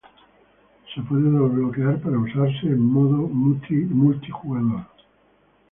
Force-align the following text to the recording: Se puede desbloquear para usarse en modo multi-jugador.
Se 0.95 0.99
puede 1.03 1.29
desbloquear 1.29 2.01
para 2.01 2.17
usarse 2.17 2.65
en 2.65 2.79
modo 2.83 3.27
multi-jugador. 3.27 4.87